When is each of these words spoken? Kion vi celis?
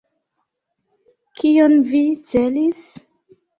Kion 1.41 1.77
vi 1.91 2.01
celis? 2.33 2.83